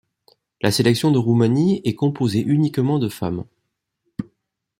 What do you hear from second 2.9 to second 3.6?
de femmes.